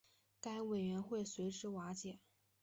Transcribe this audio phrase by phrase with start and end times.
[0.41, 2.17] 该委员会随之瓦解。